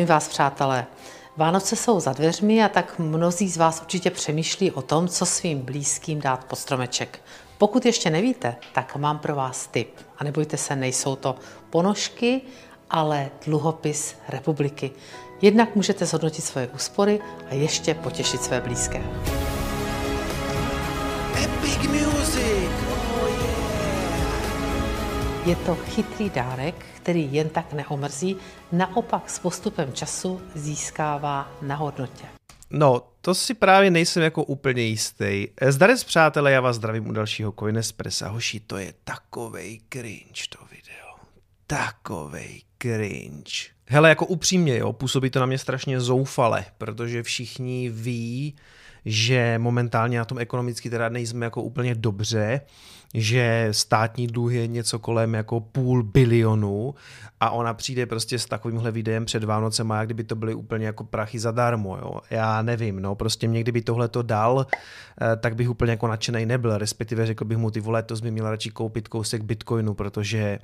Zdravím 0.00 0.14
vás, 0.14 0.28
přátelé. 0.28 0.86
Vánoce 1.36 1.76
jsou 1.76 2.00
za 2.00 2.12
dveřmi 2.12 2.64
a 2.64 2.68
tak 2.68 2.98
mnozí 2.98 3.48
z 3.48 3.56
vás 3.56 3.80
určitě 3.80 4.10
přemýšlí 4.10 4.70
o 4.70 4.82
tom, 4.82 5.08
co 5.08 5.26
svým 5.26 5.58
blízkým 5.58 6.20
dát 6.20 6.44
pod 6.44 6.56
stromeček. 6.56 7.20
Pokud 7.58 7.86
ještě 7.86 8.10
nevíte, 8.10 8.56
tak 8.72 8.96
mám 8.96 9.18
pro 9.18 9.34
vás 9.34 9.66
tip. 9.66 9.94
A 10.18 10.24
nebojte 10.24 10.56
se, 10.56 10.76
nejsou 10.76 11.16
to 11.16 11.34
ponožky, 11.70 12.40
ale 12.90 13.30
dluhopis 13.46 14.14
republiky. 14.28 14.90
Jednak 15.42 15.76
můžete 15.76 16.06
zhodnotit 16.06 16.42
svoje 16.42 16.68
úspory 16.68 17.20
a 17.50 17.54
ještě 17.54 17.94
potěšit 17.94 18.42
své 18.42 18.60
blízké. 18.60 19.02
Je 25.50 25.56
to 25.56 25.74
chytrý 25.74 26.30
dárek, 26.30 26.86
který 26.96 27.34
jen 27.34 27.48
tak 27.48 27.72
neomrzí, 27.72 28.36
naopak 28.72 29.30
s 29.30 29.38
postupem 29.38 29.92
času 29.92 30.42
získává 30.54 31.52
na 31.62 31.76
hodnotě. 31.76 32.24
No, 32.70 33.02
to 33.20 33.34
si 33.34 33.54
právě 33.54 33.90
nejsem 33.90 34.22
jako 34.22 34.44
úplně 34.44 34.82
jistý. 34.82 35.48
Zdarec 35.68 36.04
přátelé, 36.04 36.52
já 36.52 36.60
vás 36.60 36.76
zdravím 36.76 37.08
u 37.08 37.12
dalšího 37.12 37.52
Coinespressa. 37.52 38.28
Hoši, 38.28 38.60
to 38.60 38.76
je 38.76 38.94
takovej 39.04 39.80
cringe 39.92 40.42
to 40.48 40.58
video. 40.70 41.16
Takovej 41.66 42.62
cringe. 42.82 43.68
Hele, 43.86 44.08
jako 44.08 44.26
upřímně, 44.26 44.78
jo, 44.78 44.92
působí 44.92 45.30
to 45.30 45.40
na 45.40 45.46
mě 45.46 45.58
strašně 45.58 46.00
zoufale, 46.00 46.64
protože 46.78 47.22
všichni 47.22 47.88
ví, 47.88 48.54
že 49.04 49.58
momentálně 49.58 50.18
na 50.18 50.24
tom 50.24 50.38
ekonomicky 50.38 50.90
teda 50.90 51.08
nejsme 51.08 51.46
jako 51.46 51.62
úplně 51.62 51.94
dobře, 51.94 52.60
že 53.14 53.68
státní 53.70 54.26
dluh 54.26 54.52
je 54.52 54.66
něco 54.66 54.98
kolem 54.98 55.34
jako 55.34 55.60
půl 55.60 56.02
bilionu 56.02 56.94
a 57.40 57.50
ona 57.50 57.74
přijde 57.74 58.06
prostě 58.06 58.38
s 58.38 58.46
takovýmhle 58.46 58.90
videem 58.90 59.24
před 59.24 59.44
Vánocem 59.44 59.92
a 59.92 59.98
jak 59.98 60.06
kdyby 60.08 60.24
to 60.24 60.36
byly 60.36 60.54
úplně 60.54 60.86
jako 60.86 61.04
prachy 61.04 61.38
zadarmo, 61.38 61.96
jo. 61.96 62.20
Já 62.30 62.62
nevím, 62.62 63.02
no, 63.02 63.14
prostě 63.14 63.48
mě 63.48 63.60
kdyby 63.60 63.82
tohle 63.82 64.08
to 64.08 64.22
dal, 64.22 64.66
eh, 65.22 65.36
tak 65.36 65.54
bych 65.54 65.70
úplně 65.70 65.90
jako 65.90 66.08
nadšený 66.08 66.46
nebyl, 66.46 66.78
respektive 66.78 67.26
řekl 67.26 67.44
bych 67.44 67.58
mu 67.58 67.70
ty 67.70 67.80
vole, 67.80 68.02
to 68.02 68.14
by 68.14 68.30
měl 68.30 68.50
radši 68.50 68.70
koupit 68.70 69.08
kousek 69.08 69.42
bitcoinu, 69.42 69.94
protože 69.94 70.58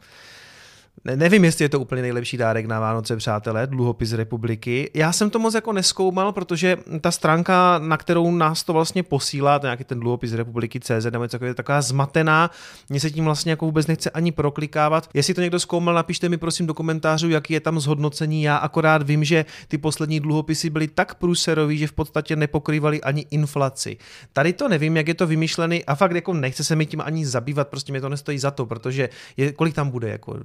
ne, 1.05 1.17
nevím, 1.17 1.45
jestli 1.45 1.65
je 1.65 1.69
to 1.69 1.81
úplně 1.81 2.03
nejlepší 2.03 2.37
dárek 2.37 2.67
na 2.67 2.81
Vánoce, 2.81 3.17
přátelé, 3.17 3.67
dluhopis 3.67 4.13
republiky. 4.13 4.91
Já 4.95 5.13
jsem 5.13 5.31
to 5.31 5.39
moc 5.39 5.55
jako 5.55 5.73
neskoumal, 5.73 6.33
protože 6.33 6.77
ta 7.01 7.11
stránka, 7.11 7.79
na 7.79 7.97
kterou 7.97 8.31
nás 8.31 8.65
to 8.65 8.73
vlastně 8.73 9.03
posílá, 9.03 9.59
to 9.59 9.67
nějaký 9.67 9.85
ten 9.85 10.01
dluhopis 10.01 10.33
republiky 10.33 10.81
CZ, 10.81 11.05
nebo 11.11 11.25
něco 11.25 11.45
je 11.45 11.55
taková 11.55 11.83
zmatená, 11.83 12.51
mně 12.89 13.01
se 13.01 13.11
tím 13.11 13.25
vlastně 13.25 13.53
jako 13.53 13.65
vůbec 13.65 13.87
nechce 13.87 14.11
ani 14.11 14.33
proklikávat. 14.33 15.09
Jestli 15.15 15.35
to 15.35 15.41
někdo 15.41 15.61
zkoumal, 15.61 15.95
napište 15.95 16.29
mi 16.29 16.37
prosím 16.37 16.67
do 16.67 16.75
komentářů, 16.75 17.29
jaký 17.29 17.53
je 17.55 17.61
tam 17.61 17.81
zhodnocení. 17.81 18.43
Já 18.43 18.57
akorát 18.57 19.03
vím, 19.03 19.25
že 19.25 19.45
ty 19.69 19.79
poslední 19.79 20.21
dluhopisy 20.21 20.71
byly 20.71 20.89
tak 20.89 21.15
průserový, 21.15 21.79
že 21.79 21.87
v 21.87 21.93
podstatě 21.93 22.37
nepokrývaly 22.37 23.03
ani 23.03 23.27
inflaci. 23.31 23.97
Tady 24.33 24.53
to 24.53 24.69
nevím, 24.69 24.97
jak 24.97 25.09
je 25.09 25.15
to 25.15 25.27
vymyšlený 25.27 25.85
a 25.85 25.95
fakt 25.95 26.15
jako 26.15 26.33
nechce 26.33 26.65
se 26.65 26.77
mi 26.77 26.87
tím 26.87 27.01
ani 27.01 27.27
zabývat, 27.27 27.69
prostě 27.69 27.93
mě 27.93 28.01
to 28.01 28.09
nestojí 28.09 28.39
za 28.39 28.51
to, 28.51 28.67
protože 28.67 29.09
je, 29.37 29.53
kolik 29.53 29.75
tam 29.75 29.91
bude, 29.91 30.09
jako 30.09 30.37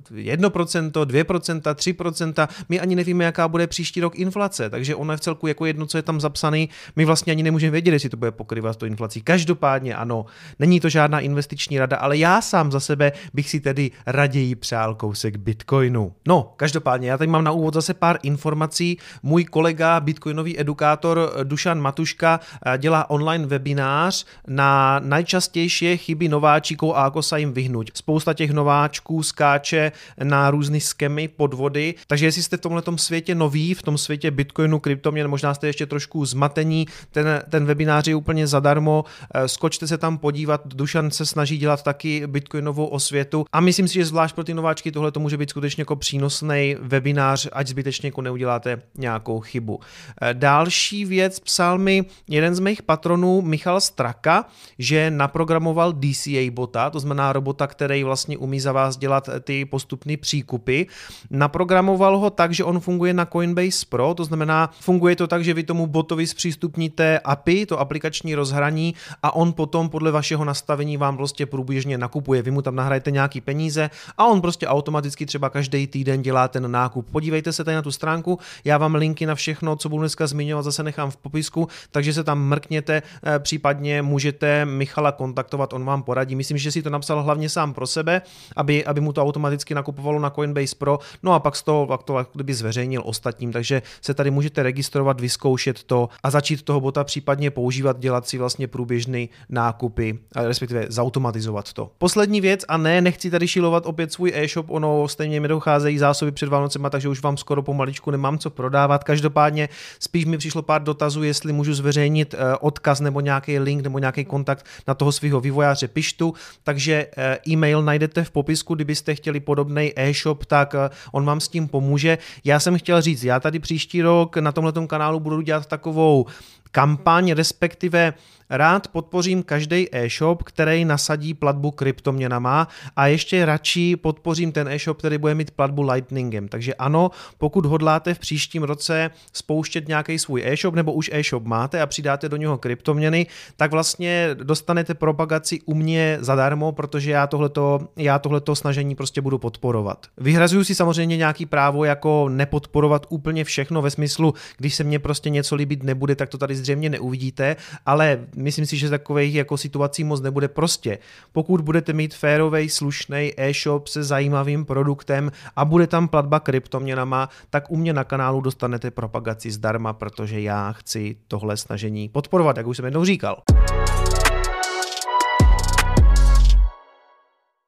1%, 0.41 0.91
2%, 0.91 1.61
3%, 1.61 2.47
my 2.69 2.79
ani 2.79 2.95
nevíme, 2.95 3.23
jaká 3.23 3.47
bude 3.47 3.67
příští 3.67 4.01
rok 4.01 4.15
inflace, 4.15 4.69
takže 4.69 4.95
ono 4.95 5.13
je 5.13 5.17
v 5.17 5.21
celku 5.21 5.47
jako 5.47 5.65
jedno, 5.65 5.85
co 5.85 5.97
je 5.97 6.01
tam 6.01 6.21
zapsaný, 6.21 6.69
my 6.95 7.05
vlastně 7.05 7.31
ani 7.33 7.43
nemůžeme 7.43 7.71
vědět, 7.71 7.91
jestli 7.91 8.09
to 8.09 8.17
bude 8.17 8.31
pokrývat 8.31 8.75
to 8.75 8.85
inflací. 8.85 9.21
Každopádně 9.21 9.95
ano, 9.95 10.25
není 10.59 10.79
to 10.79 10.89
žádná 10.89 11.19
investiční 11.19 11.79
rada, 11.79 11.97
ale 11.97 12.17
já 12.17 12.41
sám 12.41 12.71
za 12.71 12.79
sebe 12.79 13.11
bych 13.33 13.49
si 13.49 13.59
tedy 13.59 13.91
raději 14.05 14.55
přál 14.55 14.95
kousek 14.95 15.37
Bitcoinu. 15.37 16.13
No, 16.27 16.53
každopádně, 16.57 17.09
já 17.09 17.17
tady 17.17 17.27
mám 17.27 17.43
na 17.43 17.51
úvod 17.51 17.73
zase 17.73 17.93
pár 17.93 18.19
informací. 18.23 18.97
Můj 19.23 19.45
kolega, 19.45 19.99
bitcoinový 19.99 20.59
edukátor 20.59 21.31
Dušan 21.43 21.81
Matuška 21.81 22.39
dělá 22.77 23.09
online 23.09 23.45
webinář 23.45 24.25
na 24.47 24.99
nejčastější 24.99 25.97
chyby 25.97 26.29
nováčíků 26.29 26.97
a 26.97 27.05
ako 27.05 27.21
sa 27.21 27.37
jim 27.37 27.53
vyhnout. 27.53 27.91
Spousta 27.93 28.33
těch 28.33 28.51
nováčků 28.51 29.23
skáče 29.23 29.91
na 30.31 30.51
různé 30.51 30.79
skemy, 30.79 31.27
podvody. 31.27 31.95
Takže 32.07 32.25
jestli 32.25 32.43
jste 32.43 32.57
v 32.57 32.61
tomhle 32.61 32.83
světě 32.95 33.35
noví, 33.35 33.73
v 33.73 33.81
tom 33.83 33.97
světě 33.97 34.31
Bitcoinu, 34.31 34.79
kryptoměn, 34.79 35.27
možná 35.27 35.53
jste 35.53 35.67
ještě 35.67 35.85
trošku 35.85 36.25
zmatení, 36.25 36.87
ten, 37.11 37.43
ten 37.49 37.65
webinář 37.65 38.07
je 38.07 38.15
úplně 38.15 38.47
zadarmo, 38.47 39.05
eh, 39.05 39.47
skočte 39.47 39.87
se 39.87 39.97
tam 39.97 40.17
podívat, 40.17 40.61
Dušan 40.67 41.11
se 41.11 41.25
snaží 41.25 41.57
dělat 41.57 41.83
taky 41.83 42.27
Bitcoinovou 42.27 42.85
osvětu 42.85 43.45
a 43.51 43.59
myslím 43.59 43.87
si, 43.87 43.93
že 43.93 44.05
zvlášť 44.05 44.35
pro 44.35 44.43
ty 44.43 44.53
nováčky 44.53 44.91
tohle 44.91 45.11
to 45.11 45.19
může 45.19 45.37
být 45.37 45.49
skutečně 45.49 45.81
jako 45.81 45.95
přínosný 45.95 46.75
webinář, 46.79 47.47
ať 47.51 47.67
zbytečně 47.67 48.07
jako 48.07 48.21
neuděláte 48.21 48.81
nějakou 48.97 49.39
chybu. 49.39 49.79
Eh, 50.21 50.33
další 50.33 51.05
věc 51.05 51.39
psal 51.39 51.77
mi 51.77 52.05
jeden 52.27 52.55
z 52.55 52.59
mých 52.59 52.81
patronů, 52.81 53.41
Michal 53.41 53.81
Straka, 53.81 54.45
že 54.79 55.11
naprogramoval 55.11 55.93
DCA 55.93 56.51
bota, 56.51 56.89
to 56.89 56.99
znamená 56.99 57.33
robota, 57.33 57.67
který 57.67 58.03
vlastně 58.03 58.37
umí 58.37 58.59
za 58.59 58.71
vás 58.71 58.97
dělat 58.97 59.29
ty 59.41 59.65
postupné 59.65 60.17
příkupy. 60.21 60.83
Naprogramoval 61.29 62.17
ho 62.17 62.29
tak, 62.29 62.53
že 62.53 62.63
on 62.63 62.79
funguje 62.79 63.13
na 63.13 63.25
Coinbase 63.25 63.85
Pro, 63.89 64.13
to 64.13 64.25
znamená, 64.25 64.69
funguje 64.79 65.15
to 65.15 65.27
tak, 65.27 65.43
že 65.43 65.53
vy 65.53 65.63
tomu 65.63 65.87
botovi 65.87 66.27
zpřístupníte 66.27 67.19
API, 67.19 67.65
to 67.65 67.79
aplikační 67.79 68.35
rozhraní 68.35 68.95
a 69.23 69.35
on 69.35 69.53
potom 69.53 69.89
podle 69.89 70.11
vašeho 70.11 70.45
nastavení 70.45 70.97
vám 70.97 71.17
prostě 71.17 71.45
průběžně 71.45 71.97
nakupuje. 71.97 72.41
Vy 72.41 72.51
mu 72.51 72.61
tam 72.61 72.75
nahrajete 72.75 73.11
nějaký 73.11 73.41
peníze 73.41 73.89
a 74.17 74.25
on 74.25 74.41
prostě 74.41 74.67
automaticky 74.67 75.25
třeba 75.25 75.49
každý 75.49 75.87
týden 75.87 76.21
dělá 76.21 76.47
ten 76.47 76.71
nákup. 76.71 77.11
Podívejte 77.11 77.53
se 77.53 77.63
tady 77.63 77.75
na 77.75 77.81
tu 77.81 77.91
stránku, 77.91 78.39
já 78.65 78.77
vám 78.77 78.95
linky 78.95 79.25
na 79.25 79.35
všechno, 79.35 79.75
co 79.75 79.89
budu 79.89 80.01
dneska 80.01 80.27
zmiňovat, 80.27 80.63
zase 80.63 80.83
nechám 80.83 81.11
v 81.11 81.17
popisku, 81.17 81.67
takže 81.91 82.13
se 82.13 82.23
tam 82.23 82.39
mrkněte, 82.39 83.01
eh, 83.23 83.39
případně 83.39 84.01
můžete 84.01 84.65
Michala 84.65 85.11
kontaktovat, 85.11 85.73
on 85.73 85.85
vám 85.85 86.03
poradí. 86.03 86.35
Myslím, 86.35 86.57
že 86.57 86.71
si 86.71 86.81
to 86.81 86.89
napsal 86.89 87.23
hlavně 87.23 87.49
sám 87.49 87.73
pro 87.73 87.87
sebe, 87.87 88.21
aby, 88.55 88.85
aby 88.85 89.01
mu 89.01 89.13
to 89.13 89.23
automaticky 89.23 89.73
nakupovalo 89.73 90.10
nakupovalo 90.11 90.19
na 90.19 90.29
Coinbase 90.29 90.75
Pro, 90.75 90.99
no 91.23 91.33
a 91.33 91.39
pak 91.39 91.55
z 91.55 91.63
toho 91.63 91.87
pak 91.87 92.03
to 92.03 92.25
kdyby 92.33 92.53
zveřejnil 92.53 93.01
ostatním, 93.05 93.51
takže 93.51 93.81
se 94.01 94.13
tady 94.13 94.31
můžete 94.31 94.63
registrovat, 94.63 95.21
vyzkoušet 95.21 95.83
to 95.83 96.09
a 96.23 96.29
začít 96.29 96.61
toho 96.61 96.79
bota 96.79 97.03
případně 97.03 97.51
používat, 97.51 97.99
dělat 97.99 98.27
si 98.27 98.37
vlastně 98.37 98.67
průběžný 98.67 99.29
nákupy, 99.49 100.19
respektive 100.35 100.85
zautomatizovat 100.89 101.73
to. 101.73 101.91
Poslední 101.97 102.41
věc, 102.41 102.65
a 102.67 102.77
ne, 102.77 103.01
nechci 103.01 103.31
tady 103.31 103.47
šilovat 103.47 103.85
opět 103.85 104.13
svůj 104.13 104.31
e-shop, 104.35 104.69
ono 104.69 105.07
stejně 105.07 105.39
mi 105.39 105.47
docházejí 105.47 105.97
zásoby 105.97 106.31
před 106.31 106.49
Vánocema, 106.49 106.89
takže 106.89 107.09
už 107.09 107.21
vám 107.21 107.37
skoro 107.37 107.61
pomaličku 107.61 108.11
nemám 108.11 108.37
co 108.37 108.49
prodávat. 108.49 109.03
Každopádně 109.03 109.69
spíš 109.99 110.25
mi 110.25 110.37
přišlo 110.37 110.61
pár 110.61 110.83
dotazů, 110.83 111.23
jestli 111.23 111.53
můžu 111.53 111.73
zveřejnit 111.73 112.33
eh, 112.33 112.57
odkaz 112.59 112.99
nebo 112.99 113.21
nějaký 113.21 113.59
link 113.59 113.83
nebo 113.83 113.99
nějaký 113.99 114.25
kontakt 114.25 114.65
na 114.87 114.93
toho 114.93 115.11
svého 115.11 115.41
vývojáře 115.41 115.87
Pištu, 115.87 116.33
takže 116.63 117.07
eh, 117.17 117.39
e-mail 117.47 117.81
najdete 117.81 118.23
v 118.23 118.31
popisku, 118.31 118.75
kdybyste 118.75 119.15
chtěli 119.15 119.39
podobný 119.39 119.90
e-shop, 119.95 120.45
tak 120.45 120.75
eh, 120.75 120.89
on 121.11 121.25
vám 121.25 121.39
s 121.39 121.47
tím 121.47 121.67
pomůže. 121.67 122.17
Já 122.43 122.59
jsem 122.59 122.77
chtěl 122.77 123.01
říct, 123.01 123.23
já 123.23 123.39
tady 123.39 123.59
příští 123.59 124.01
rok 124.01 124.37
na 124.37 124.51
tomhle 124.51 124.87
kanálu 124.87 125.19
budu 125.19 125.41
dělat 125.41 125.65
takovou 125.65 126.25
kampaň, 126.71 127.31
respektive 127.31 128.13
rád 128.49 128.87
podpořím 128.87 129.43
každý 129.43 129.87
e-shop, 129.91 130.43
který 130.43 130.85
nasadí 130.85 131.33
platbu 131.33 131.71
kryptoměnama 131.71 132.67
a 132.95 133.07
ještě 133.07 133.45
radši 133.45 133.95
podpořím 133.95 134.51
ten 134.51 134.67
e-shop, 134.67 134.97
který 134.97 135.17
bude 135.17 135.35
mít 135.35 135.51
platbu 135.51 135.81
Lightningem. 135.81 136.47
Takže 136.47 136.73
ano, 136.73 137.11
pokud 137.37 137.65
hodláte 137.65 138.13
v 138.13 138.19
příštím 138.19 138.63
roce 138.63 139.09
spouštět 139.33 139.87
nějaký 139.87 140.19
svůj 140.19 140.43
e-shop 140.45 140.75
nebo 140.75 140.93
už 140.93 141.09
e-shop 141.13 141.43
máte 141.43 141.81
a 141.81 141.85
přidáte 141.85 142.29
do 142.29 142.37
něho 142.37 142.57
kryptoměny, 142.57 143.27
tak 143.57 143.71
vlastně 143.71 144.29
dostanete 144.33 144.93
propagaci 144.93 145.59
u 145.65 145.73
mě 145.73 146.17
zadarmo, 146.21 146.71
protože 146.71 147.11
já 147.11 147.27
tohleto, 147.27 147.79
já 147.95 148.19
tohleto 148.19 148.55
snažení 148.55 148.95
prostě 148.95 149.21
budu 149.21 149.37
podporovat. 149.37 150.07
Vyhrazuju 150.17 150.63
si 150.63 150.75
samozřejmě 150.75 151.17
nějaký 151.17 151.45
právo 151.45 151.85
jako 151.85 152.29
nepodporovat 152.29 153.05
úplně 153.09 153.43
všechno 153.43 153.81
ve 153.81 153.89
smyslu, 153.89 154.33
když 154.57 154.75
se 154.75 154.83
mně 154.83 154.99
prostě 154.99 155.29
něco 155.29 155.55
líbit 155.55 155.83
nebude, 155.83 156.15
tak 156.15 156.29
to 156.29 156.37
tady 156.37 156.55
zřejmě 156.61 156.89
neuvidíte, 156.89 157.55
ale 157.85 158.19
myslím 158.35 158.65
si, 158.65 158.77
že 158.77 158.89
takových 158.89 159.35
jako 159.35 159.57
situací 159.57 160.03
moc 160.03 160.21
nebude 160.21 160.47
prostě. 160.47 160.97
Pokud 161.31 161.61
budete 161.61 161.93
mít 161.93 162.13
férový, 162.13 162.69
slušný 162.69 163.33
e-shop 163.37 163.87
se 163.87 164.03
zajímavým 164.03 164.65
produktem 164.65 165.31
a 165.55 165.65
bude 165.65 165.87
tam 165.87 166.07
platba 166.07 166.39
kryptoměnama, 166.39 167.29
tak 167.49 167.71
u 167.71 167.77
mě 167.77 167.93
na 167.93 168.03
kanálu 168.03 168.41
dostanete 168.41 168.91
propagaci 168.91 169.51
zdarma, 169.51 169.93
protože 169.93 170.41
já 170.41 170.71
chci 170.71 171.15
tohle 171.27 171.57
snažení 171.57 172.09
podporovat, 172.09 172.57
jak 172.57 172.67
už 172.67 172.77
jsem 172.77 172.85
jednou 172.85 173.05
říkal. 173.05 173.41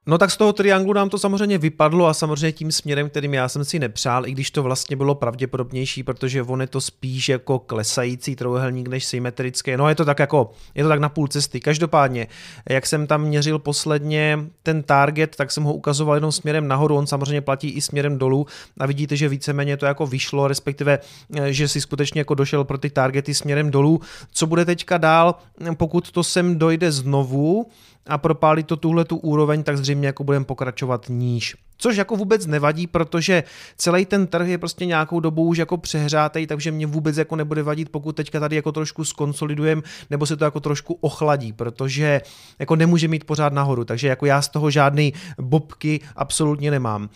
No 0.05 0.17
tak 0.17 0.31
z 0.31 0.37
toho 0.37 0.53
trianglu 0.53 0.93
nám 0.93 1.09
to 1.09 1.19
samozřejmě 1.19 1.57
vypadlo 1.57 2.07
a 2.07 2.13
samozřejmě 2.13 2.51
tím 2.51 2.71
směrem, 2.71 3.09
kterým 3.09 3.33
já 3.33 3.49
jsem 3.49 3.65
si 3.65 3.79
nepřál, 3.79 4.27
i 4.27 4.31
když 4.31 4.51
to 4.51 4.63
vlastně 4.63 4.95
bylo 4.95 5.15
pravděpodobnější, 5.15 6.03
protože 6.03 6.43
on 6.43 6.61
je 6.61 6.67
to 6.67 6.81
spíš 6.81 7.29
jako 7.29 7.59
klesající 7.59 8.35
trojuhelník 8.35 8.87
než 8.87 9.05
symetrický. 9.05 9.77
No 9.77 9.89
je 9.89 9.95
to 9.95 10.05
tak 10.05 10.19
jako, 10.19 10.51
je 10.75 10.83
to 10.83 10.89
tak 10.89 10.99
na 10.99 11.09
půl 11.09 11.27
cesty. 11.27 11.59
Každopádně, 11.59 12.27
jak 12.69 12.85
jsem 12.85 13.07
tam 13.07 13.21
měřil 13.21 13.59
posledně 13.59 14.39
ten 14.63 14.83
target, 14.83 15.35
tak 15.35 15.51
jsem 15.51 15.63
ho 15.63 15.73
ukazoval 15.73 16.15
jenom 16.15 16.31
směrem 16.31 16.67
nahoru, 16.67 16.95
on 16.95 17.07
samozřejmě 17.07 17.41
platí 17.41 17.69
i 17.69 17.81
směrem 17.81 18.17
dolů 18.17 18.47
a 18.79 18.85
vidíte, 18.85 19.15
že 19.15 19.29
víceméně 19.29 19.77
to 19.77 19.85
jako 19.85 20.07
vyšlo, 20.07 20.47
respektive, 20.47 20.99
eh, 21.35 21.53
že 21.53 21.67
si 21.67 21.81
skutečně 21.81 22.21
jako 22.21 22.35
došel 22.35 22.63
pro 22.63 22.77
ty 22.77 22.89
targety 22.89 23.33
směrem 23.33 23.71
dolů. 23.71 24.01
Co 24.31 24.47
bude 24.47 24.65
teďka 24.65 24.97
dál, 24.97 25.35
pokud 25.77 26.11
to 26.11 26.23
sem 26.23 26.59
dojde 26.59 26.91
znovu, 26.91 27.67
a 28.05 28.17
propálí 28.17 28.63
to 28.63 28.77
tuhle 28.77 29.05
tu 29.05 29.17
úroveň, 29.17 29.63
tak 29.63 29.77
zřejmě 29.77 30.07
jako 30.07 30.23
budeme 30.23 30.45
pokračovat 30.45 31.05
níž. 31.09 31.55
Což 31.77 31.97
jako 31.97 32.15
vůbec 32.15 32.45
nevadí, 32.45 32.87
protože 32.87 33.43
celý 33.77 34.05
ten 34.05 34.27
trh 34.27 34.47
je 34.47 34.57
prostě 34.57 34.85
nějakou 34.85 35.19
dobu 35.19 35.43
už 35.43 35.57
jako 35.57 35.77
přehřátej, 35.77 36.47
takže 36.47 36.71
mě 36.71 36.87
vůbec 36.87 37.17
jako 37.17 37.35
nebude 37.35 37.63
vadit, 37.63 37.89
pokud 37.89 38.15
teďka 38.15 38.39
tady 38.39 38.55
jako 38.55 38.71
trošku 38.71 39.05
skonsolidujem, 39.05 39.83
nebo 40.09 40.25
se 40.25 40.37
to 40.37 40.45
jako 40.45 40.59
trošku 40.59 40.97
ochladí, 41.01 41.53
protože 41.53 42.21
jako 42.59 42.75
nemůže 42.75 43.07
mít 43.07 43.23
pořád 43.23 43.53
nahoru, 43.53 43.85
takže 43.85 44.07
jako 44.07 44.25
já 44.25 44.41
z 44.41 44.49
toho 44.49 44.71
žádný 44.71 45.13
bobky 45.41 45.99
absolutně 46.15 46.71
nemám. 46.71 47.09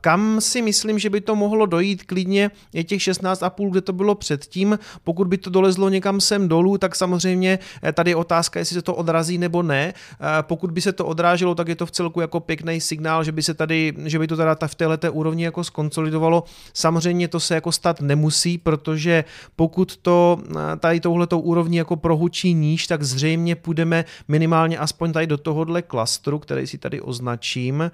Kam 0.00 0.40
si 0.40 0.62
myslím, 0.62 0.98
že 0.98 1.10
by 1.10 1.20
to 1.20 1.36
mohlo 1.36 1.66
dojít 1.66 2.02
klidně, 2.02 2.50
je 2.72 2.84
těch 2.84 3.00
16,5, 3.00 3.70
kde 3.70 3.80
to 3.80 3.92
bylo 3.92 4.14
předtím, 4.14 4.78
pokud 5.04 5.28
by 5.28 5.38
to 5.38 5.50
dolezlo 5.50 5.88
někam 5.88 6.20
sem 6.20 6.48
dolů, 6.48 6.78
tak 6.78 6.96
samozřejmě 6.96 7.58
eh, 7.82 7.92
tady 7.92 8.10
je 8.10 8.16
otázka, 8.16 8.58
jestli 8.58 8.74
se 8.74 8.82
to 8.82 8.94
odrazí 8.94 9.38
nebo 9.38 9.62
ne. 9.62 9.94
Pokud 10.42 10.70
by 10.70 10.80
se 10.80 10.92
to 10.92 11.06
odráželo, 11.06 11.54
tak 11.54 11.68
je 11.68 11.76
to 11.76 11.86
v 11.86 11.90
celku 11.90 12.20
jako 12.20 12.40
pěkný 12.40 12.80
signál, 12.80 13.24
že 13.24 13.32
by 13.32 13.42
se 13.42 13.54
tady 13.54 13.71
že 14.04 14.18
by 14.18 14.26
to 14.26 14.36
teda 14.36 14.56
v 14.66 14.74
této 14.74 15.12
úrovni 15.12 15.44
jako 15.44 15.64
skonsolidovalo. 15.64 16.44
Samozřejmě 16.74 17.28
to 17.28 17.40
se 17.40 17.54
jako 17.54 17.72
stát 17.72 18.00
nemusí, 18.00 18.58
protože 18.58 19.24
pokud 19.56 19.96
to 19.96 20.38
eh, 20.50 20.76
tady 20.76 21.00
touhletou 21.00 21.40
úrovni 21.40 21.78
jako 21.78 21.96
prohučí 21.96 22.54
níž, 22.54 22.86
tak 22.86 23.02
zřejmě 23.02 23.56
půjdeme 23.56 24.04
minimálně 24.28 24.78
aspoň 24.78 25.12
tady 25.12 25.26
do 25.26 25.38
tohohle 25.38 25.82
klastru, 25.82 26.38
který 26.38 26.66
si 26.66 26.78
tady 26.78 27.00
označím. 27.00 27.90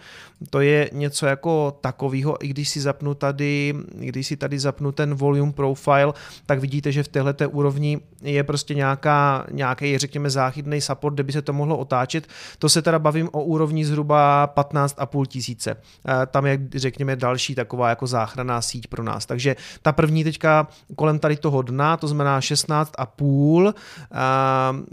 To 0.51 0.61
je 0.61 0.91
něco 0.93 1.27
jako 1.27 1.79
takového, 1.81 2.45
i 2.45 2.49
když 2.49 2.69
si 2.69 2.81
zapnu 2.81 3.15
tady, 3.15 3.75
když 3.95 4.27
si 4.27 4.37
tady 4.37 4.59
zapnu 4.59 4.93
ten 4.93 5.15
volume 5.15 5.53
profile, 5.53 6.13
tak 6.47 6.61
vidíte, 6.61 6.93
že 6.93 7.03
v 7.03 7.09
téhleté 7.09 7.47
úrovni 7.47 8.01
je 8.23 8.45
prostě 8.45 8.75
nějaká, 8.75 9.47
nějaký, 9.51 9.99
řekněme, 9.99 10.31
záchytný 10.31 10.81
support, 10.81 11.15
kde 11.15 11.23
by 11.23 11.33
se 11.33 11.43
to 11.43 11.53
mohlo 11.53 11.79
otáčet. 11.79 12.27
To 12.59 12.69
se 12.69 12.83
teda 12.83 12.99
bavím 12.99 13.29
o 13.33 13.43
úrovni 13.43 13.85
zhruba 13.85 14.53
15,5 14.57 15.27
tisíce. 15.27 15.68
Eh, 15.77 16.27
tam 16.27 16.47
je, 16.47 16.59
řekněme, 16.75 17.17
další 17.17 17.55
taková 17.55 17.89
jako 17.89 18.07
záchranná 18.07 18.61
síť 18.61 18.87
pro 18.87 19.03
nás. 19.03 19.27
Takže 19.27 19.57
ta 19.83 19.93
první 19.93 20.25
teďka 20.25 20.69
kolem 20.97 21.19
tady 21.19 21.37
toho 21.37 21.63
dna, 21.63 21.97
to 21.97 22.09
znamená 22.09 22.41
16,5, 22.41 23.75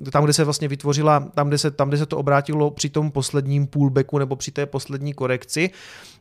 eh, 0.07 0.12
tam, 0.12 0.24
kde 0.24 0.33
se 0.33 0.44
vlastně 0.44 0.68
vytvořila, 0.68 1.19
tam, 1.19 1.48
kde 1.48 1.57
se, 1.57 1.72
tam, 1.72 1.88
kde 1.88 1.98
se 1.98 2.06
to 2.06 2.18
obrátilo 2.18 2.72
při 2.72 2.89
tom 2.89 3.12
posledním 3.12 3.68
pullbacku 3.68 4.18
nebo 4.18 4.36
při 4.36 4.51
té 4.51 4.66
poslední 4.66 5.13
korekci, 5.13 5.69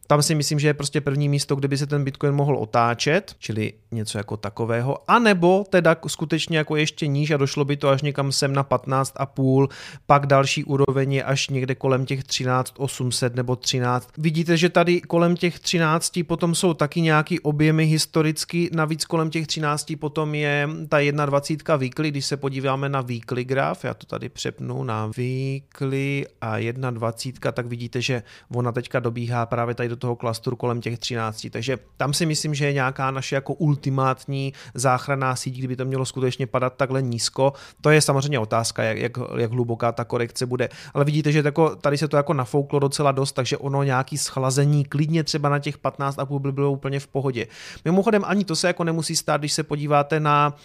tam 0.06 0.22
si 0.22 0.34
myslím, 0.34 0.58
že 0.58 0.68
je 0.68 0.74
prostě 0.74 1.00
první 1.00 1.28
místo, 1.28 1.56
kde 1.56 1.68
by 1.68 1.78
se 1.78 1.86
ten 1.86 2.04
Bitcoin 2.04 2.34
mohl 2.34 2.56
otáčet, 2.56 3.36
čili 3.38 3.72
něco 3.90 4.18
jako 4.18 4.36
takového, 4.36 5.10
a 5.10 5.18
nebo 5.18 5.64
teda 5.70 5.96
skutečně 6.06 6.58
jako 6.58 6.76
ještě 6.76 7.06
níž 7.06 7.30
a 7.30 7.36
došlo 7.36 7.64
by 7.64 7.76
to 7.76 7.88
až 7.88 8.02
někam 8.02 8.32
sem 8.32 8.52
na 8.52 8.64
15,5, 8.64 9.68
pak 10.06 10.26
další 10.26 10.64
úroveň 10.64 11.12
je 11.12 11.24
až 11.24 11.48
někde 11.48 11.74
kolem 11.74 12.06
těch 12.06 12.24
13,800 12.24 13.34
nebo 13.34 13.56
13. 13.56 14.10
Vidíte, 14.44 14.56
že 14.56 14.68
tady 14.68 15.00
kolem 15.00 15.36
těch 15.36 15.58
13 15.58 16.18
potom 16.26 16.54
jsou 16.54 16.74
taky 16.74 17.00
nějaký 17.00 17.40
objemy 17.40 17.84
historicky, 17.84 18.70
navíc 18.72 19.04
kolem 19.04 19.30
těch 19.30 19.46
13 19.46 19.92
potom 20.00 20.34
je 20.34 20.68
ta 20.88 20.98
21 21.24 21.76
weekly, 21.76 22.10
když 22.10 22.26
se 22.26 22.36
podíváme 22.36 22.88
na 22.88 23.00
weekly 23.00 23.44
graf, 23.44 23.84
já 23.84 23.94
to 23.94 24.06
tady 24.06 24.28
přepnu 24.28 24.84
na 24.84 25.10
weekly 25.16 26.26
a 26.40 26.72
21, 26.90 27.52
tak 27.52 27.66
vidíte, 27.66 28.00
že 28.00 28.22
ona 28.54 28.72
teďka 28.72 29.00
dobíhá 29.00 29.46
právě 29.46 29.74
tady 29.74 29.88
do 29.88 29.96
toho 29.96 30.16
klastru 30.16 30.56
kolem 30.56 30.80
těch 30.80 30.98
13. 30.98 31.46
Takže 31.50 31.78
tam 31.96 32.12
si 32.12 32.26
myslím, 32.26 32.54
že 32.54 32.66
je 32.66 32.72
nějaká 32.72 33.10
naše 33.10 33.34
jako 33.34 33.54
ultimátní 33.54 34.52
záchranná 34.74 35.36
síť, 35.36 35.58
kdyby 35.58 35.76
to 35.76 35.84
mělo 35.84 36.04
skutečně 36.04 36.46
padat 36.46 36.76
takhle 36.76 37.02
nízko. 37.02 37.52
To 37.80 37.90
je 37.90 38.00
samozřejmě 38.00 38.38
otázka, 38.38 38.82
jak, 38.82 38.98
jak, 38.98 39.12
jak 39.36 39.52
hluboká 39.52 39.92
ta 39.92 40.04
korekce 40.04 40.46
bude. 40.46 40.68
Ale 40.94 41.04
vidíte, 41.04 41.32
že 41.32 41.42
tady 41.80 41.98
se 41.98 42.08
to 42.08 42.16
jako 42.16 42.32
nafouklo 42.34 42.78
docela 42.78 43.12
dost, 43.12 43.32
takže 43.32 43.56
ono 43.56 43.82
nějaký 43.82 44.18
schlazení 44.34 44.84
klidně 44.84 45.24
třeba 45.24 45.48
na 45.48 45.58
těch 45.58 45.78
15,5 45.78 46.38
by 46.38 46.52
bylo 46.52 46.72
úplně 46.72 47.00
v 47.00 47.06
pohodě. 47.06 47.46
Mimochodem 47.84 48.22
ani 48.26 48.44
to 48.44 48.56
se 48.56 48.66
jako 48.66 48.84
nemusí 48.84 49.16
stát, 49.16 49.40
když 49.40 49.52
se 49.52 49.62
podíváte 49.62 50.20
na 50.20 50.56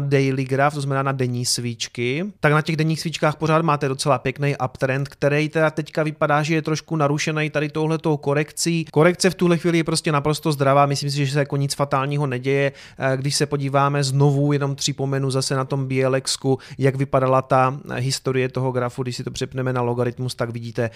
daily 0.00 0.44
graph, 0.44 0.74
to 0.74 0.80
znamená 0.80 1.02
na 1.02 1.12
denní 1.12 1.44
svíčky, 1.44 2.24
tak 2.40 2.52
na 2.52 2.62
těch 2.62 2.76
denních 2.76 3.00
svíčkách 3.00 3.36
pořád 3.36 3.62
máte 3.62 3.88
docela 3.88 4.18
pěkný 4.18 4.54
uptrend, 4.64 5.08
který 5.08 5.48
teda 5.48 5.70
teďka 5.70 6.02
vypadá, 6.02 6.42
že 6.42 6.54
je 6.54 6.62
trošku 6.62 6.96
narušený 6.96 7.50
tady 7.50 7.68
touhletou 7.68 8.16
korekcí. 8.16 8.84
Korekce 8.92 9.30
v 9.30 9.34
tuhle 9.34 9.56
chvíli 9.58 9.78
je 9.78 9.84
prostě 9.84 10.12
naprosto 10.12 10.52
zdravá, 10.52 10.86
myslím 10.86 11.10
si, 11.10 11.26
že 11.26 11.32
se 11.32 11.38
jako 11.38 11.56
nic 11.56 11.74
fatálního 11.74 12.26
neděje. 12.26 12.72
Když 13.16 13.34
se 13.34 13.46
podíváme 13.46 14.04
znovu, 14.04 14.52
jenom 14.52 14.76
připomenu 14.76 15.30
zase 15.30 15.56
na 15.56 15.64
tom 15.64 15.88
BLXku, 15.88 16.58
jak 16.78 16.96
vypadala 16.96 17.42
ta 17.42 17.80
historie 17.96 18.48
toho 18.48 18.72
grafu, 18.72 19.02
když 19.02 19.16
si 19.16 19.24
to 19.24 19.30
přepneme 19.30 19.72
na 19.72 19.82
logaritmus, 19.82 20.34
tak 20.34 20.50
vidíte, 20.50 20.90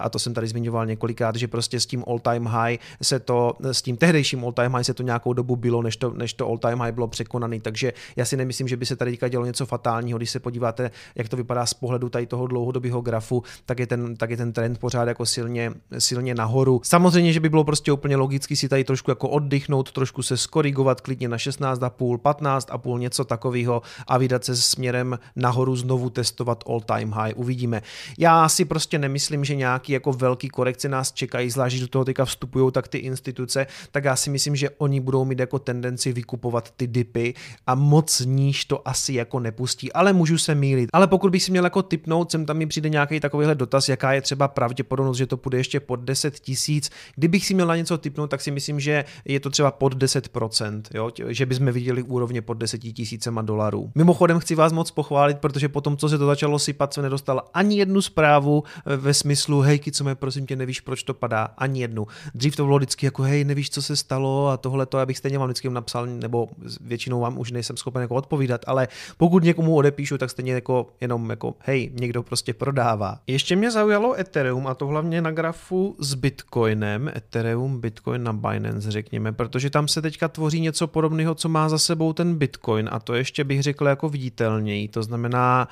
a 0.00 0.08
to 0.08 0.18
jsem 0.18 0.34
tady 0.34 0.46
zmiňoval 0.46 0.86
několikrát, 0.86 1.36
že 1.36 1.48
prostě 1.58 1.80
s 1.80 1.86
tím 1.86 2.04
all 2.06 2.18
time 2.18 2.46
high 2.46 2.76
se 3.02 3.18
to, 3.18 3.52
s 3.60 3.82
tím 3.82 3.96
tehdejším 3.96 4.44
all 4.44 4.52
time 4.52 4.72
high 4.72 4.84
se 4.84 4.94
to 4.94 5.02
nějakou 5.02 5.32
dobu 5.32 5.56
bylo, 5.56 5.82
než 5.82 5.96
to, 5.96 6.10
než 6.10 6.34
to 6.34 6.46
all 6.46 6.58
time 6.58 6.80
high 6.80 6.92
bylo 6.92 7.08
překonaný, 7.08 7.60
takže 7.60 7.92
já 8.16 8.24
si 8.24 8.36
nemyslím, 8.36 8.68
že 8.68 8.76
by 8.76 8.86
se 8.86 8.96
tady 8.96 9.10
teďka 9.10 9.28
dělo 9.28 9.44
něco 9.44 9.66
fatálního, 9.66 10.18
když 10.18 10.30
se 10.30 10.40
podíváte, 10.40 10.90
jak 11.14 11.28
to 11.28 11.36
vypadá 11.36 11.66
z 11.66 11.74
pohledu 11.74 12.08
tady 12.08 12.26
toho 12.26 12.46
dlouhodobého 12.46 13.00
grafu, 13.00 13.42
tak 13.66 13.78
je 13.78 13.86
ten, 13.86 14.16
tak 14.16 14.30
je 14.30 14.36
ten 14.36 14.52
trend 14.52 14.78
pořád 14.78 15.08
jako 15.08 15.26
silně, 15.26 15.72
silně 15.98 16.34
nahoru. 16.34 16.80
Samozřejmě 16.84 17.32
že 17.32 17.40
by 17.40 17.48
bylo 17.48 17.64
prostě 17.64 17.92
úplně 17.92 18.16
logicky 18.16 18.56
si 18.56 18.68
tady 18.68 18.84
trošku 18.84 19.10
jako 19.10 19.28
oddychnout, 19.28 19.92
trošku 19.92 20.22
se 20.22 20.36
skorigovat 20.36 21.00
klidně 21.00 21.28
na 21.28 21.36
16,5, 21.36 22.18
15,5, 22.18 22.98
něco 22.98 23.24
takového 23.24 23.82
a 24.06 24.18
vydat 24.18 24.44
se 24.44 24.56
směrem 24.56 25.18
nahoru 25.36 25.76
znovu 25.76 26.10
testovat 26.10 26.64
all 26.66 26.80
time 26.80 27.12
high. 27.12 27.32
Uvidíme. 27.36 27.82
Já 28.18 28.48
si 28.48 28.64
prostě 28.64 28.98
nemyslím, 28.98 29.44
že 29.44 29.54
nějaký 29.54 29.92
jako 29.92 30.12
velký 30.12 30.48
korekce 30.48 30.88
nás 30.88 31.12
čekají, 31.12 31.47
zvlášť, 31.50 31.76
že 31.76 31.80
do 31.82 31.88
toho 31.88 32.04
teďka 32.04 32.24
vstupují 32.24 32.72
tak 32.72 32.88
ty 32.88 32.98
instituce, 32.98 33.66
tak 33.90 34.04
já 34.04 34.16
si 34.16 34.30
myslím, 34.30 34.56
že 34.56 34.70
oni 34.70 35.00
budou 35.00 35.24
mít 35.24 35.38
jako 35.38 35.58
tendenci 35.58 36.12
vykupovat 36.12 36.70
ty 36.70 36.86
dipy 36.86 37.34
a 37.66 37.74
moc 37.74 38.20
níž 38.20 38.64
to 38.64 38.88
asi 38.88 39.12
jako 39.12 39.40
nepustí, 39.40 39.92
ale 39.92 40.12
můžu 40.12 40.38
se 40.38 40.54
mýlit. 40.54 40.90
Ale 40.92 41.06
pokud 41.06 41.30
bych 41.30 41.42
si 41.42 41.50
měl 41.50 41.64
jako 41.64 41.82
typnout, 41.82 42.30
sem 42.30 42.46
tam 42.46 42.56
mi 42.56 42.66
přijde 42.66 42.88
nějaký 42.88 43.20
takovýhle 43.20 43.54
dotaz, 43.54 43.88
jaká 43.88 44.12
je 44.12 44.22
třeba 44.22 44.48
pravděpodobnost, 44.48 45.16
že 45.16 45.26
to 45.26 45.36
půjde 45.36 45.58
ještě 45.58 45.80
pod 45.80 46.00
10 46.00 46.40
tisíc, 46.40 46.90
Kdybych 47.16 47.46
si 47.46 47.54
měl 47.54 47.66
na 47.66 47.76
něco 47.76 47.98
typnout, 47.98 48.30
tak 48.30 48.40
si 48.40 48.50
myslím, 48.50 48.80
že 48.80 49.04
je 49.24 49.40
to 49.40 49.50
třeba 49.50 49.70
pod 49.70 49.94
10%, 49.94 50.82
jo? 50.94 51.10
že 51.28 51.46
bychom 51.46 51.72
viděli 51.72 52.02
úrovně 52.02 52.42
pod 52.42 52.54
10 52.54 52.78
tisícema 52.78 53.42
dolarů. 53.42 53.90
Mimochodem 53.94 54.38
chci 54.38 54.54
vás 54.54 54.72
moc 54.72 54.90
pochválit, 54.90 55.38
protože 55.38 55.68
potom, 55.68 55.96
co 55.96 56.08
se 56.08 56.18
to 56.18 56.26
začalo 56.26 56.58
sypat, 56.58 56.94
jsem 56.94 57.02
nedostal 57.02 57.42
ani 57.54 57.78
jednu 57.78 58.02
zprávu 58.02 58.62
eh, 58.86 58.96
ve 58.96 59.14
smyslu, 59.14 59.60
hej, 59.60 59.80
co 59.92 60.04
mě 60.04 60.14
prosím 60.14 60.46
tě, 60.46 60.56
nevíš, 60.56 60.80
proč 60.80 61.02
to 61.02 61.14
padá, 61.14 61.37
ani 61.44 61.80
jednu. 61.80 62.06
Dřív 62.34 62.56
to 62.56 62.64
bylo 62.64 62.76
vždycky 62.76 63.06
jako, 63.06 63.22
hej, 63.22 63.44
nevíš, 63.44 63.70
co 63.70 63.82
se 63.82 63.96
stalo 63.96 64.48
a 64.48 64.56
tohle 64.56 64.86
to, 64.86 64.98
abych 64.98 65.18
stejně 65.18 65.38
vám 65.38 65.48
vždycky 65.48 65.70
napsal, 65.70 66.06
nebo 66.06 66.48
většinou 66.80 67.20
vám 67.20 67.38
už 67.38 67.50
nejsem 67.50 67.76
schopen 67.76 68.02
jako 68.02 68.14
odpovídat, 68.14 68.60
ale 68.66 68.88
pokud 69.16 69.44
někomu 69.44 69.76
odepíšu, 69.76 70.18
tak 70.18 70.30
stejně 70.30 70.52
jako 70.52 70.86
jenom 71.00 71.30
jako, 71.30 71.54
hej, 71.58 71.90
někdo 71.94 72.22
prostě 72.22 72.54
prodává. 72.54 73.18
Ještě 73.26 73.56
mě 73.56 73.70
zaujalo 73.70 74.20
Ethereum 74.20 74.66
a 74.66 74.74
to 74.74 74.86
hlavně 74.86 75.22
na 75.22 75.30
grafu 75.30 75.96
s 75.98 76.14
Bitcoinem, 76.14 77.10
Ethereum, 77.16 77.80
Bitcoin 77.80 78.22
na 78.22 78.32
Binance, 78.32 78.90
řekněme, 78.90 79.32
protože 79.32 79.70
tam 79.70 79.88
se 79.88 80.02
teďka 80.02 80.28
tvoří 80.28 80.60
něco 80.60 80.86
podobného, 80.86 81.34
co 81.34 81.48
má 81.48 81.68
za 81.68 81.78
sebou 81.78 82.12
ten 82.12 82.34
Bitcoin 82.34 82.88
a 82.92 82.98
to 82.98 83.14
ještě 83.14 83.44
bych 83.44 83.62
řekl 83.62 83.86
jako 83.86 84.08
viditelněji, 84.08 84.88
to 84.88 85.02
znamená 85.02 85.68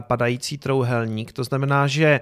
padající 0.00 0.58
trouhelník, 0.58 1.32
to 1.32 1.44
znamená, 1.44 1.86
že 1.86 2.20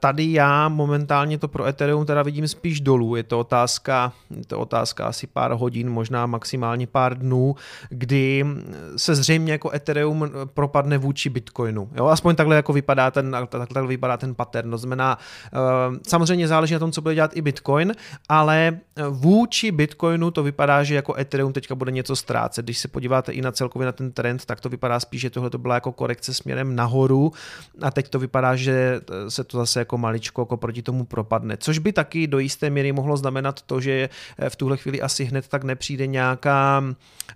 tady 0.00 0.32
já 0.32 0.68
momentálně 0.68 1.38
to 1.38 1.48
pro 1.48 1.66
Ethereum 1.66 2.03
Teda 2.04 2.22
vidím 2.22 2.48
spíš 2.48 2.80
dolů. 2.80 3.16
Je 3.16 3.22
to 3.22 3.40
otázka, 3.40 4.12
je 4.36 4.44
to 4.44 4.58
otázka 4.58 5.06
asi 5.06 5.26
pár 5.26 5.52
hodin, 5.52 5.90
možná 5.90 6.26
maximálně 6.26 6.86
pár 6.86 7.18
dnů, 7.18 7.56
kdy 7.88 8.44
se 8.96 9.14
zřejmě 9.14 9.52
jako 9.52 9.70
Ethereum 9.74 10.30
propadne 10.44 10.98
vůči 10.98 11.30
Bitcoinu. 11.30 11.88
Jo? 11.94 12.06
Aspoň 12.06 12.36
takhle 12.36 12.56
jako 12.56 12.72
vypadá 12.72 13.10
ten, 13.10 13.36
takhle 13.48 13.86
vypadá 13.86 14.16
ten 14.16 14.34
pattern. 14.34 14.70
To 14.70 14.78
znamená, 14.78 15.18
uh, 15.52 15.96
samozřejmě 16.06 16.48
záleží 16.48 16.74
na 16.74 16.80
tom, 16.80 16.92
co 16.92 17.02
bude 17.02 17.14
dělat 17.14 17.36
i 17.36 17.42
Bitcoin, 17.42 17.94
ale 18.28 18.78
vůči 19.10 19.72
Bitcoinu 19.72 20.30
to 20.30 20.42
vypadá, 20.42 20.82
že 20.82 20.94
jako 20.94 21.14
Ethereum 21.18 21.52
teďka 21.52 21.74
bude 21.74 21.92
něco 21.92 22.16
ztrácet. 22.16 22.64
Když 22.64 22.78
se 22.78 22.88
podíváte 22.88 23.32
i 23.32 23.42
na 23.42 23.52
celkově 23.52 23.86
na 23.86 23.92
ten 23.92 24.12
trend, 24.12 24.44
tak 24.44 24.60
to 24.60 24.68
vypadá 24.68 25.00
spíš, 25.00 25.20
že 25.20 25.30
tohle 25.30 25.50
to 25.50 25.58
byla 25.58 25.74
jako 25.74 25.92
korekce 25.92 26.34
směrem 26.34 26.76
nahoru 26.76 27.32
a 27.82 27.90
teď 27.90 28.08
to 28.08 28.18
vypadá, 28.18 28.56
že 28.56 29.00
se 29.28 29.44
to 29.44 29.58
zase 29.58 29.78
jako 29.78 29.98
maličko 29.98 30.42
jako 30.42 30.56
proti 30.56 30.82
tomu 30.82 31.04
propadne. 31.04 31.56
Což 31.56 31.78
by 31.84 31.92
taky 31.92 32.26
do 32.26 32.38
jisté 32.38 32.70
míry 32.70 32.92
mohlo 32.92 33.16
znamenat 33.16 33.62
to, 33.62 33.80
že 33.80 34.08
v 34.48 34.56
tuhle 34.56 34.76
chvíli 34.76 35.02
asi 35.02 35.24
hned 35.24 35.48
tak 35.48 35.64
nepřijde 35.64 36.06
nějaká 36.06 36.82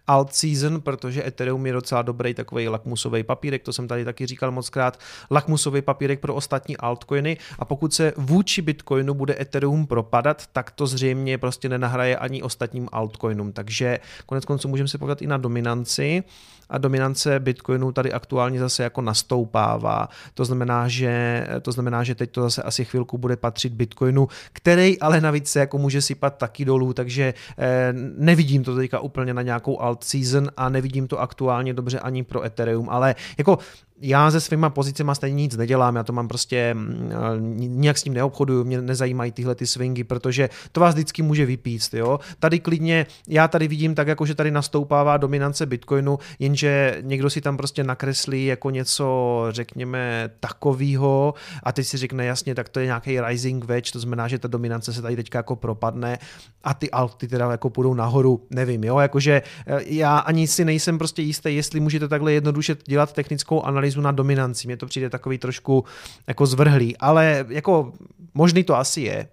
alt 0.07 0.35
season, 0.35 0.81
protože 0.81 1.26
Ethereum 1.26 1.67
je 1.67 1.73
docela 1.73 2.02
dobrý 2.02 2.35
takový 2.35 2.69
lakmusový 2.69 3.23
papírek, 3.23 3.62
to 3.62 3.73
jsem 3.73 3.88
tady 3.88 4.05
taky 4.05 4.26
říkal 4.26 4.50
moc 4.50 4.71
krát, 4.71 4.99
lakmusový 5.31 5.83
papírek 5.83 6.21
pro 6.21 6.35
ostatní 6.35 6.76
altcoiny. 6.76 7.37
A 7.59 7.64
pokud 7.64 7.95
se 7.95 8.12
vůči 8.17 8.62
Bitcoinu 8.62 9.14
bude 9.14 9.37
Ethereum 9.40 9.87
propadat, 9.87 10.47
tak 10.52 10.71
to 10.71 10.87
zřejmě 10.87 11.38
prostě 11.38 11.69
nenahraje 11.69 12.17
ani 12.17 12.43
ostatním 12.43 12.88
altcoinům, 12.93 13.52
takže 13.52 13.99
konec 14.26 14.45
konců 14.45 14.69
můžeme 14.69 14.88
se 14.88 14.99
povedat 14.99 15.23
i 15.23 15.26
na 15.26 15.37
dominanci. 15.37 16.25
A 16.71 16.78
dominance 16.78 17.40
Bitcoinu 17.40 17.93
tady 17.93 18.12
aktuálně 18.12 18.61
zase 18.61 18.83
jako 18.83 19.00
nastoupává. 19.00 20.09
To 20.35 20.45
znamená, 20.45 20.88
že, 20.88 21.47
to 21.62 21.73
znamená, 21.73 22.05
že 22.05 22.14
teď 22.14 22.31
to 22.31 22.43
zase 22.43 22.62
asi 22.62 22.85
chvilku 22.85 23.19
bude 23.19 23.37
patřit 23.37 23.73
Bitcoinu, 23.73 24.28
který 24.52 25.00
ale 25.00 25.21
navíc 25.21 25.49
se 25.49 25.61
jako 25.61 25.78
může 25.78 26.02
sypat 26.02 26.37
taky 26.37 26.64
dolů, 26.64 26.92
takže 26.92 27.35
eh, 27.59 27.92
nevidím 28.16 28.64
to 28.64 28.76
teďka 28.76 29.00
úplně 29.00 29.35
na 29.35 29.42
nějakou 29.42 29.80
alt 29.80 30.04
season 30.04 30.50
a 30.57 30.68
nevidím 30.68 31.09
to 31.09 31.21
aktuálně 31.21 31.75
dobře 31.75 32.00
ani 32.00 32.25
pro 32.25 32.45
Ethereum, 32.45 32.88
ale 32.90 33.14
jako 33.38 33.59
já 34.00 34.31
se 34.31 34.40
svýma 34.40 34.71
pozicema 34.71 35.14
stejně 35.14 35.37
nic 35.37 35.57
nedělám, 35.57 35.97
já 35.97 36.02
to 36.02 36.12
mám 36.12 36.28
prostě, 36.28 36.75
mm, 36.75 37.12
nijak 37.57 37.99
s 37.99 38.02
tím 38.02 38.14
neobchoduju, 38.14 38.64
mě 38.64 38.83
nezajímají 38.83 39.33
tyhle 39.33 39.55
ty 39.55 39.67
swingy, 39.67 40.05
protože 40.05 40.49
to 40.73 40.81
vás 40.81 40.95
vždycky 40.95 41.23
může 41.23 41.47
vypíct, 41.47 41.95
jo. 41.95 42.21
Tady 42.38 42.61
klidně, 42.61 43.07
já 43.28 43.49
tady 43.49 43.69
vidím 43.69 43.95
tak, 43.95 44.09
jako 44.09 44.26
že 44.26 44.35
tady 44.35 44.50
nastoupává 44.50 45.17
dominance 45.17 45.67
Bitcoinu, 45.67 46.19
jenže 46.38 46.99
někdo 47.00 47.31
si 47.31 47.40
tam 47.40 47.57
prostě 47.57 47.85
nakreslí 47.85 48.47
jako 48.47 48.71
něco, 48.71 49.47
řekněme, 49.50 50.31
takového 50.40 51.35
a 51.62 51.73
teď 51.73 51.87
si 51.87 51.97
řekne 51.97 52.25
jasně, 52.25 52.55
tak 52.55 52.69
to 52.69 52.81
je 52.81 52.87
nějaký 52.87 53.21
rising 53.21 53.64
wedge, 53.64 53.93
to 53.93 54.00
znamená, 54.00 54.28
že 54.28 54.38
ta 54.38 54.49
dominance 54.49 54.93
se 54.93 55.02
tady 55.02 55.17
teďka 55.17 55.38
jako 55.38 55.57
propadne 55.57 56.19
a 56.64 56.75
ty 56.75 56.90
alty 56.90 57.28
teda 57.28 57.50
jako 57.50 57.71
půjdou 57.71 57.95
nahoru, 57.95 58.47
nevím, 58.50 58.85
jo, 58.85 58.99
jakože 58.99 59.43
eh, 59.67 59.81
já 59.87 60.19
ani 60.19 60.47
si 60.47 60.64
nejsem 60.64 60.99
prostě 60.99 61.23
jistý, 61.23 61.57
jestli 61.57 61.81
můžete 61.81 62.09
takhle 62.09 62.33
jednoduše 62.33 62.76
dělat 62.87 63.12
technickou 63.12 63.62
analýzu 63.62 63.88
analýzu 63.88 64.00
na 64.00 64.12
dominanci. 64.12 64.66
Mně 64.66 64.76
to 64.76 64.87
přijde 64.87 65.11
takový 65.11 65.38
trošku 65.38 65.85
jako 66.26 66.47
zvrhlý, 66.47 66.97
ale 66.97 67.45
jako 67.49 67.92
možný 68.35 68.64
to 68.64 68.76
asi 68.76 69.00
je. 69.00 69.28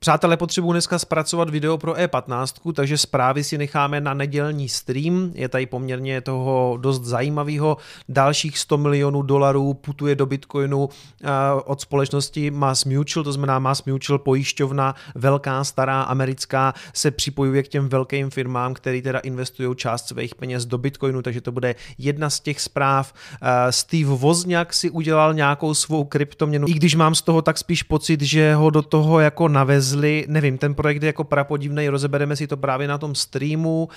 Přátelé, 0.00 0.36
potřebuji 0.36 0.72
dneska 0.72 0.98
zpracovat 0.98 1.50
video 1.50 1.78
pro 1.78 1.92
E15, 1.92 2.72
takže 2.72 2.98
zprávy 2.98 3.44
si 3.44 3.58
necháme 3.58 4.00
na 4.00 4.14
nedělní 4.14 4.68
stream. 4.68 5.30
Je 5.34 5.48
tady 5.48 5.66
poměrně 5.66 6.20
toho 6.20 6.78
dost 6.80 7.04
zajímavého. 7.04 7.76
Dalších 8.08 8.58
100 8.58 8.78
milionů 8.78 9.22
dolarů 9.22 9.74
putuje 9.74 10.14
do 10.14 10.26
Bitcoinu 10.26 10.88
eh, 11.22 11.28
od 11.64 11.80
společnosti 11.80 12.50
Mass 12.50 12.84
Mutual, 12.84 13.24
to 13.24 13.32
znamená 13.32 13.58
Mass 13.58 13.84
Mutual 13.84 14.18
pojišťovna, 14.18 14.94
velká, 15.14 15.64
stará, 15.64 16.02
americká, 16.02 16.74
se 16.94 17.10
připojuje 17.10 17.62
k 17.62 17.68
těm 17.68 17.88
velkým 17.88 18.30
firmám, 18.30 18.74
které 18.74 19.02
teda 19.02 19.18
investují 19.18 19.76
část 19.76 20.08
svých 20.08 20.34
peněz 20.34 20.66
do 20.66 20.78
Bitcoinu, 20.78 21.22
takže 21.22 21.40
to 21.40 21.52
bude 21.52 21.74
jedna 21.98 22.30
z 22.30 22.40
těch 22.40 22.60
zpráv. 22.60 23.12
Eh, 23.42 23.72
Steve 23.72 24.10
Wozniak 24.10 24.74
si 24.74 24.90
udělal 24.90 25.34
nějakou 25.34 25.74
svou 25.74 26.04
kryptoměnu, 26.04 26.68
i 26.68 26.74
když 26.74 26.94
mám 26.94 27.14
z 27.14 27.22
toho 27.22 27.42
tak 27.42 27.58
spíš 27.58 27.82
pocit, 27.82 28.22
že 28.22 28.54
ho 28.54 28.70
do 28.70 28.82
toho 28.82 29.20
jako 29.20 29.48
navez 29.48 29.87
vezli, 29.88 30.24
nevím, 30.28 30.58
ten 30.58 30.74
projekt 30.74 31.02
je 31.02 31.06
jako 31.06 31.24
prapodivný, 31.24 31.88
rozebereme 31.88 32.36
si 32.36 32.46
to 32.46 32.56
právě 32.56 32.88
na 32.88 32.98
tom 32.98 33.14
streamu. 33.14 33.88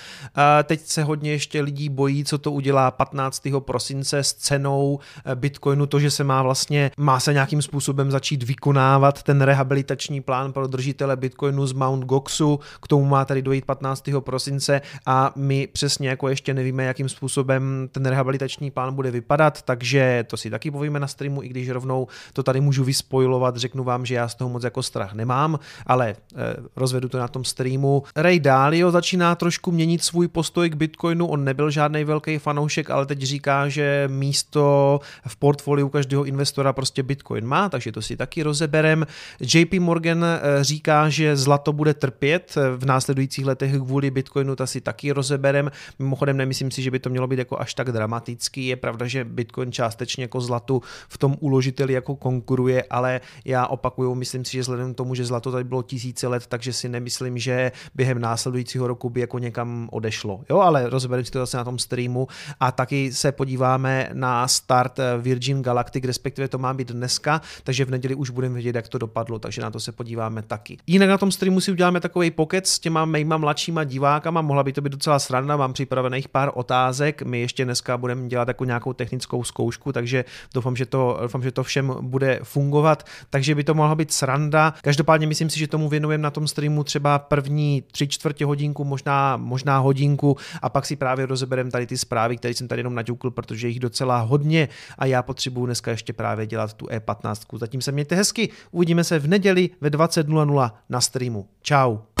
Teď 0.64 0.80
se 0.80 1.02
hodně 1.02 1.30
ještě 1.30 1.60
lidí 1.60 1.88
bojí, 1.88 2.24
co 2.24 2.38
to 2.38 2.52
udělá 2.52 2.90
15. 2.90 3.42
prosince 3.58 4.18
s 4.18 4.32
cenou 4.32 4.98
eh, 5.24 5.34
Bitcoinu, 5.34 5.86
to, 5.86 6.00
že 6.00 6.10
se 6.10 6.24
má 6.24 6.42
vlastně, 6.42 6.90
má 6.96 7.20
se 7.20 7.32
nějakým 7.32 7.62
způsobem 7.62 8.10
začít 8.10 8.42
vykonávat 8.42 9.22
ten 9.22 9.40
rehabilitační 9.40 10.20
plán 10.20 10.52
pro 10.52 10.66
držitele 10.66 11.16
Bitcoinu 11.16 11.66
z 11.66 11.72
Mount 11.72 12.04
Goxu, 12.04 12.60
k 12.82 12.88
tomu 12.88 13.04
má 13.04 13.24
tady 13.24 13.42
dojít 13.42 13.64
15. 13.64 14.04
prosince 14.20 14.80
a 15.06 15.32
my 15.36 15.66
přesně 15.66 16.08
jako 16.08 16.28
ještě 16.28 16.54
nevíme, 16.54 16.84
jakým 16.84 17.08
způsobem 17.08 17.88
ten 17.92 18.06
rehabilitační 18.06 18.70
plán 18.70 18.94
bude 18.94 19.10
vypadat, 19.10 19.62
takže 19.62 20.24
to 20.28 20.36
si 20.36 20.50
taky 20.50 20.70
povíme 20.70 21.00
na 21.00 21.06
streamu, 21.06 21.42
i 21.42 21.48
když 21.48 21.70
rovnou 21.70 22.06
to 22.32 22.42
tady 22.42 22.60
můžu 22.60 22.84
vyspojovat, 22.84 23.56
řeknu 23.56 23.84
vám, 23.84 24.06
že 24.06 24.14
já 24.14 24.28
z 24.28 24.34
toho 24.34 24.50
moc 24.50 24.64
jako 24.64 24.82
strach 24.82 25.12
nemám 25.14 25.58
ale 25.86 26.08
eh, 26.10 26.36
rozvedu 26.76 27.08
to 27.08 27.18
na 27.18 27.28
tom 27.28 27.44
streamu. 27.44 28.02
Ray 28.16 28.40
Dalio 28.40 28.90
začíná 28.90 29.34
trošku 29.34 29.72
měnit 29.72 30.04
svůj 30.04 30.28
postoj 30.28 30.70
k 30.70 30.74
Bitcoinu, 30.74 31.26
on 31.26 31.44
nebyl 31.44 31.70
žádný 31.70 32.04
velký 32.04 32.38
fanoušek, 32.38 32.90
ale 32.90 33.06
teď 33.06 33.22
říká, 33.22 33.68
že 33.68 34.08
místo 34.12 35.00
v 35.26 35.36
portfoliu 35.36 35.88
každého 35.88 36.24
investora 36.24 36.72
prostě 36.72 37.02
Bitcoin 37.02 37.46
má, 37.46 37.68
takže 37.68 37.92
to 37.92 38.02
si 38.02 38.16
taky 38.16 38.42
rozeberem. 38.42 39.06
JP 39.40 39.74
Morgan 39.74 40.24
eh, 40.24 40.40
říká, 40.64 41.08
že 41.08 41.36
zlato 41.36 41.72
bude 41.72 41.94
trpět 41.94 42.54
v 42.76 42.84
následujících 42.84 43.46
letech 43.46 43.72
kvůli 43.78 44.10
Bitcoinu, 44.10 44.56
to 44.56 44.66
si 44.66 44.80
taky 44.80 45.12
rozeberem. 45.12 45.70
Mimochodem 45.98 46.36
nemyslím 46.36 46.70
si, 46.70 46.82
že 46.82 46.90
by 46.90 46.98
to 46.98 47.10
mělo 47.10 47.26
být 47.26 47.38
jako 47.38 47.60
až 47.60 47.74
tak 47.74 47.92
dramatický. 47.92 48.66
Je 48.66 48.76
pravda, 48.76 49.06
že 49.06 49.24
Bitcoin 49.24 49.72
částečně 49.72 50.24
jako 50.24 50.40
zlatu 50.40 50.82
v 51.08 51.18
tom 51.18 51.36
uložiteli 51.40 51.92
jako 51.92 52.16
konkuruje, 52.16 52.84
ale 52.90 53.20
já 53.44 53.66
opakuju, 53.66 54.14
myslím 54.14 54.44
si, 54.44 54.52
že 54.52 54.60
vzhledem 54.60 54.94
k 54.94 54.96
tomu, 54.96 55.14
že 55.14 55.24
zlato 55.24 55.52
tady 55.52 55.64
bylo 55.72 55.82
tisíce 55.82 56.28
let, 56.28 56.46
takže 56.46 56.72
si 56.72 56.88
nemyslím, 56.88 57.38
že 57.38 57.72
během 57.94 58.20
následujícího 58.20 58.86
roku 58.86 59.10
by 59.10 59.20
jako 59.20 59.38
někam 59.38 59.88
odešlo. 59.92 60.44
Jo, 60.50 60.60
ale 60.60 60.90
rozebereme 60.90 61.24
si 61.24 61.30
to 61.30 61.38
zase 61.38 61.56
na 61.56 61.64
tom 61.64 61.78
streamu 61.78 62.28
a 62.60 62.72
taky 62.72 63.12
se 63.12 63.32
podíváme 63.32 64.10
na 64.12 64.48
start 64.48 64.98
Virgin 65.20 65.62
Galactic, 65.62 66.04
respektive 66.04 66.48
to 66.48 66.58
má 66.58 66.74
být 66.74 66.92
dneska, 66.92 67.40
takže 67.64 67.84
v 67.84 67.90
neděli 67.90 68.14
už 68.14 68.30
budeme 68.30 68.54
vědět, 68.54 68.74
jak 68.74 68.88
to 68.88 68.98
dopadlo, 68.98 69.38
takže 69.38 69.62
na 69.62 69.70
to 69.70 69.80
se 69.80 69.92
podíváme 69.92 70.42
taky. 70.42 70.78
Jinak 70.86 71.08
na 71.08 71.18
tom 71.18 71.32
streamu 71.32 71.60
si 71.60 71.72
uděláme 71.72 72.00
takový 72.00 72.30
pokec 72.30 72.68
s 72.68 72.78
těma 72.78 73.04
mýma 73.04 73.36
mladšíma 73.36 73.84
divákama, 73.84 74.42
mohla 74.42 74.62
by 74.62 74.72
to 74.72 74.80
být 74.80 74.92
docela 74.92 75.18
sranda, 75.18 75.56
mám 75.56 75.72
připravených 75.72 76.28
pár 76.28 76.50
otázek, 76.54 77.22
my 77.22 77.40
ještě 77.40 77.64
dneska 77.64 77.96
budeme 77.98 78.28
dělat 78.28 78.48
jako 78.48 78.64
nějakou 78.64 78.92
technickou 78.92 79.44
zkoušku, 79.44 79.92
takže 79.92 80.24
doufám, 80.54 80.76
že 80.76 80.86
to, 80.86 81.18
doufám, 81.22 81.42
že 81.42 81.52
to 81.52 81.62
všem 81.62 81.96
bude 82.00 82.40
fungovat, 82.42 83.06
takže 83.30 83.54
by 83.54 83.64
to 83.64 83.74
mohla 83.74 83.94
být 83.94 84.12
sranda. 84.12 84.74
Každopádně 84.82 85.26
myslím 85.26 85.50
si, 85.50 85.58
že 85.62 85.68
tomu 85.68 85.88
věnujeme 85.88 86.22
na 86.22 86.30
tom 86.30 86.48
streamu 86.48 86.84
třeba 86.84 87.18
první 87.18 87.82
tři 87.92 88.08
čtvrtě 88.08 88.44
hodinku, 88.44 88.84
možná, 88.84 89.36
možná 89.36 89.78
hodinku 89.78 90.36
a 90.62 90.68
pak 90.68 90.86
si 90.86 90.96
právě 90.96 91.26
rozebereme 91.26 91.70
tady 91.70 91.86
ty 91.86 91.98
zprávy, 91.98 92.36
které 92.36 92.54
jsem 92.54 92.68
tady 92.68 92.80
jenom 92.80 92.94
naťukl, 92.94 93.30
protože 93.30 93.68
jich 93.68 93.80
docela 93.80 94.20
hodně 94.20 94.68
a 94.98 95.06
já 95.06 95.22
potřebuju 95.22 95.66
dneska 95.66 95.90
ještě 95.90 96.12
právě 96.12 96.46
dělat 96.46 96.72
tu 96.72 96.86
E15. 96.86 97.58
Zatím 97.58 97.82
se 97.82 97.92
mějte 97.92 98.14
hezky, 98.14 98.48
uvidíme 98.70 99.04
se 99.04 99.18
v 99.18 99.28
neděli 99.28 99.70
ve 99.80 99.90
20.00 99.90 100.70
na 100.88 101.00
streamu. 101.00 101.48
Ciao. 101.62 102.11